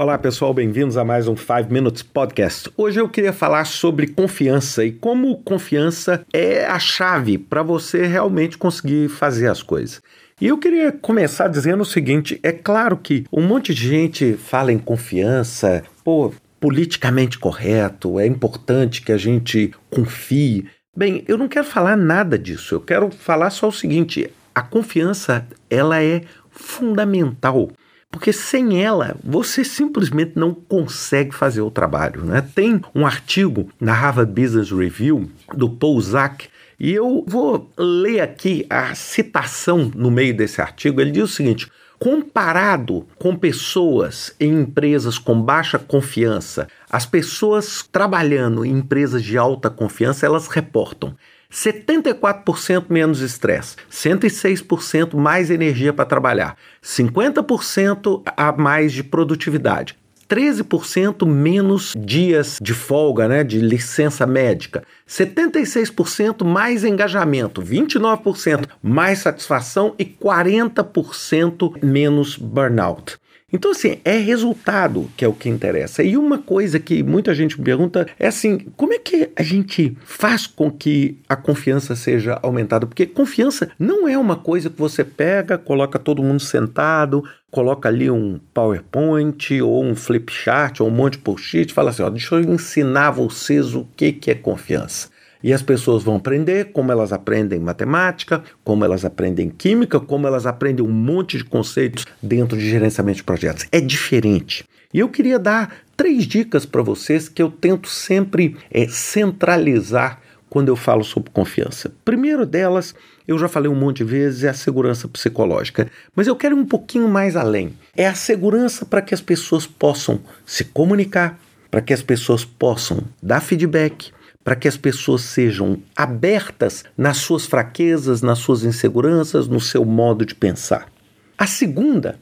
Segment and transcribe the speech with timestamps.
[0.00, 2.70] Olá pessoal, bem-vindos a mais um 5 Minutes Podcast.
[2.74, 8.56] Hoje eu queria falar sobre confiança e como confiança é a chave para você realmente
[8.56, 10.00] conseguir fazer as coisas.
[10.40, 14.72] E eu queria começar dizendo o seguinte: é claro que um monte de gente fala
[14.72, 20.66] em confiança, pô, politicamente correto, é importante que a gente confie.
[20.96, 22.74] Bem, eu não quero falar nada disso.
[22.74, 27.70] Eu quero falar só o seguinte: a confiança ela é fundamental
[28.10, 32.24] porque sem ela você simplesmente não consegue fazer o trabalho.
[32.24, 32.42] Né?
[32.54, 38.66] Tem um artigo na Harvard Business Review do Paul Zak e eu vou ler aqui
[38.70, 41.00] a citação no meio desse artigo.
[41.00, 48.64] Ele diz o seguinte: comparado com pessoas em empresas com baixa confiança, as pessoas trabalhando
[48.64, 51.14] em empresas de alta confiança, elas reportam
[51.50, 59.98] 74% menos estresse, 106% mais energia para trabalhar, 50% a mais de produtividade,
[60.30, 69.92] 13% menos dias de folga, né, de licença médica, 76% mais engajamento, 29% mais satisfação
[69.98, 73.18] e 40% menos burnout.
[73.52, 76.02] Então, assim, é resultado que é o que interessa.
[76.02, 79.96] E uma coisa que muita gente me pergunta é assim: como é que a gente
[80.04, 82.86] faz com que a confiança seja aumentada?
[82.86, 88.10] Porque confiança não é uma coisa que você pega, coloca todo mundo sentado, coloca ali
[88.10, 92.40] um PowerPoint ou um flipchart ou um monte de post-it fala assim: ó, deixa eu
[92.42, 95.08] ensinar vocês o que, que é confiança.
[95.42, 100.46] E as pessoas vão aprender como elas aprendem matemática, como elas aprendem química, como elas
[100.46, 103.66] aprendem um monte de conceitos dentro de gerenciamento de projetos.
[103.72, 104.64] É diferente.
[104.92, 110.68] E eu queria dar três dicas para vocês que eu tento sempre é, centralizar quando
[110.68, 111.92] eu falo sobre confiança.
[112.04, 112.94] Primeiro delas,
[113.26, 115.88] eu já falei um monte de vezes, é a segurança psicológica.
[116.14, 117.72] Mas eu quero ir um pouquinho mais além.
[117.96, 121.38] É a segurança para que as pessoas possam se comunicar,
[121.70, 124.10] para que as pessoas possam dar feedback,
[124.42, 130.24] para que as pessoas sejam abertas nas suas fraquezas, nas suas inseguranças, no seu modo
[130.24, 130.88] de pensar.
[131.36, 132.18] A segunda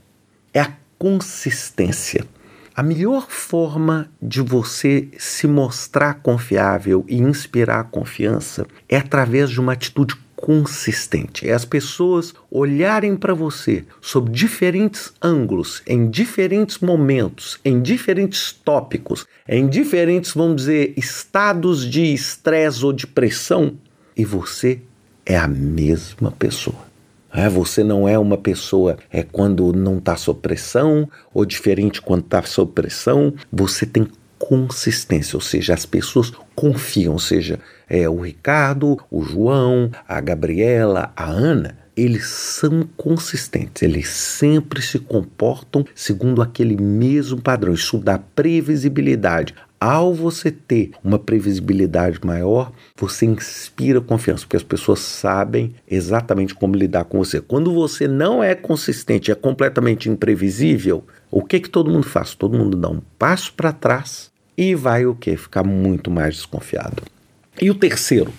[0.53, 2.25] é a consistência.
[2.75, 9.73] A melhor forma de você se mostrar confiável e inspirar confiança é através de uma
[9.73, 11.49] atitude consistente.
[11.49, 19.27] É as pessoas olharem para você sob diferentes ângulos, em diferentes momentos, em diferentes tópicos,
[19.49, 23.77] em diferentes, vamos dizer, estados de estresse ou de pressão,
[24.17, 24.81] e você
[25.27, 26.89] é a mesma pessoa.
[27.33, 32.25] É, você não é uma pessoa é quando não está sob pressão ou diferente quando
[32.25, 33.35] está sob pressão.
[33.53, 39.91] Você tem consistência, ou seja, as pessoas confiam, ou seja, é, o Ricardo, o João,
[40.07, 47.75] a Gabriela, a Ana, eles são consistentes, eles sempre se comportam segundo aquele mesmo padrão.
[47.75, 49.55] Isso dá previsibilidade.
[49.81, 56.75] Ao você ter uma previsibilidade maior, você inspira confiança, porque as pessoas sabem exatamente como
[56.75, 57.41] lidar com você.
[57.41, 62.35] Quando você não é consistente, é completamente imprevisível, o que que todo mundo faz?
[62.35, 65.37] Todo mundo dá um passo para trás e vai o que?
[65.37, 67.05] Ficar muito mais desconfiado.
[67.61, 68.33] E o terceiro,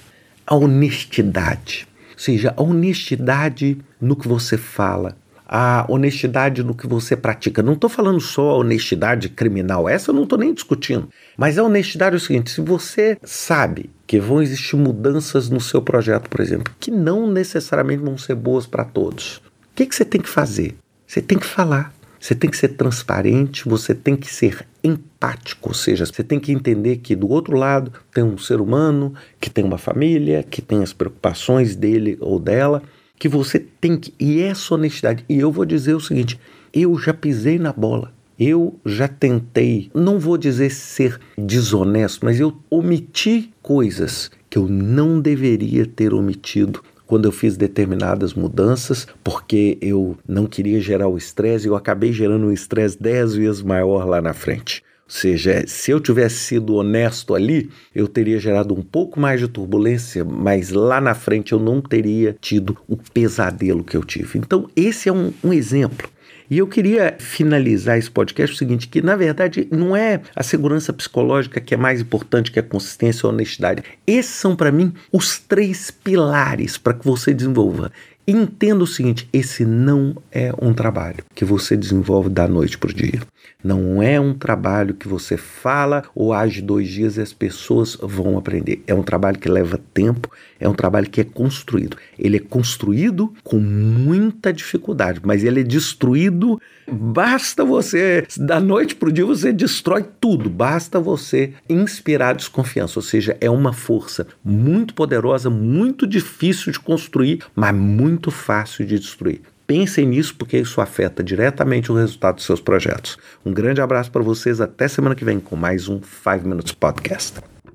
[0.46, 1.88] a honestidade.
[2.12, 5.16] Ou seja, a honestidade no que você fala,
[5.52, 7.64] a honestidade no que você pratica.
[7.64, 11.10] Não estou falando só a honestidade criminal, essa eu não estou nem discutindo.
[11.36, 15.82] Mas a honestidade é o seguinte: se você sabe que vão existir mudanças no seu
[15.82, 19.42] projeto, por exemplo, que não necessariamente vão ser boas para todos, o
[19.76, 20.76] que, que você tem que fazer?
[21.08, 21.92] Você tem que falar.
[22.20, 26.52] Você tem que ser transparente, você tem que ser empático, ou seja, você tem que
[26.52, 30.84] entender que do outro lado tem um ser humano que tem uma família, que tem
[30.84, 32.84] as preocupações dele ou dela,
[33.20, 34.14] que você tem que.
[34.18, 35.26] E essa honestidade.
[35.28, 36.40] E eu vou dizer o seguinte:
[36.74, 38.12] eu já pisei na bola.
[38.40, 45.20] Eu já tentei, não vou dizer ser desonesto, mas eu omiti coisas que eu não
[45.20, 51.68] deveria ter omitido quando eu fiz determinadas mudanças, porque eu não queria gerar o estresse,
[51.68, 54.84] eu acabei gerando um estresse dez vezes maior lá na frente.
[55.10, 59.48] Ou seja, se eu tivesse sido honesto ali, eu teria gerado um pouco mais de
[59.48, 64.38] turbulência, mas lá na frente eu não teria tido o pesadelo que eu tive.
[64.38, 66.08] Então, esse é um, um exemplo.
[66.48, 70.94] E eu queria finalizar esse podcast o seguinte, que na verdade não é a segurança
[70.94, 73.84] psicológica que é mais importante que a consistência e a honestidade.
[74.06, 77.92] Esses são para mim os três pilares para que você desenvolva.
[78.30, 82.94] Entenda o seguinte: esse não é um trabalho que você desenvolve da noite para o
[82.94, 83.22] dia.
[83.62, 88.38] Não é um trabalho que você fala ou age dois dias e as pessoas vão
[88.38, 88.82] aprender.
[88.88, 90.30] É um trabalho que leva tempo,
[90.60, 91.98] é um trabalho que é construído.
[92.18, 96.62] ele é construído com muita dificuldade, mas ele é destruído.
[96.90, 100.50] Basta você, da noite para o dia, você destrói tudo.
[100.50, 103.00] Basta você inspirar desconfiança.
[103.00, 107.76] Ou seja, é uma força muito poderosa, muito difícil de construir, mas
[108.20, 109.42] muito fácil de destruir.
[109.66, 113.18] Pensem nisso porque isso afeta diretamente o resultado dos seus projetos.
[113.46, 117.40] Um grande abraço para vocês, até semana que vem com mais um 5 Minutes Podcast.